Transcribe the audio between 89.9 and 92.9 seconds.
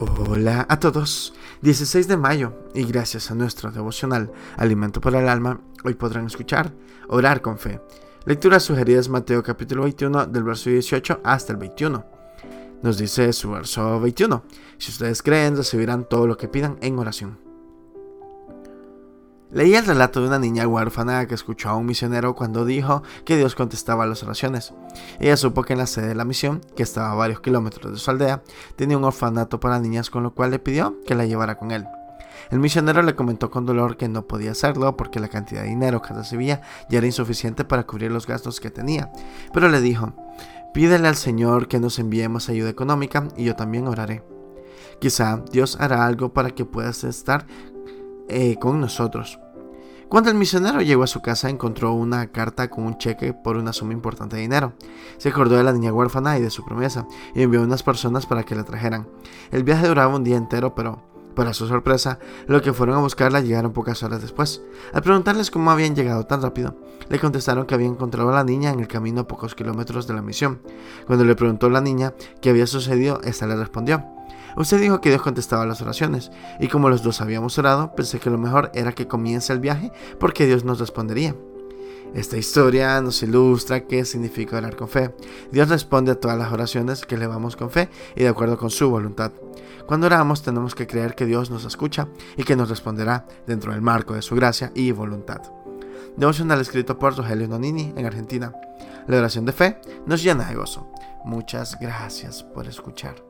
oramos tenemos que creer que Dios nos escucha y que nos